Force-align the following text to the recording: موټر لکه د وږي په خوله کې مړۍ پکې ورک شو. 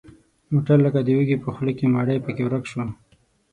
موټر 0.51 0.77
لکه 0.85 0.99
د 1.03 1.09
وږي 1.17 1.37
په 1.43 1.49
خوله 1.55 1.73
کې 1.77 1.91
مړۍ 1.95 2.17
پکې 2.25 2.43
ورک 2.45 2.63
شو. 2.71 2.81